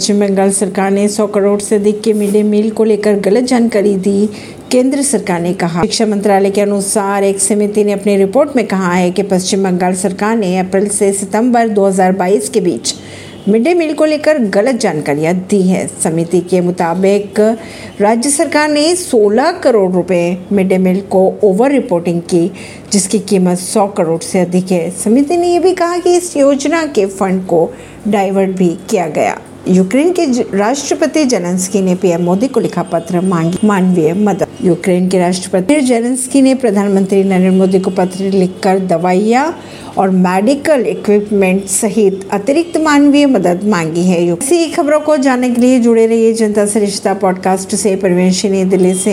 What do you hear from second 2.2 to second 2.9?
day meal को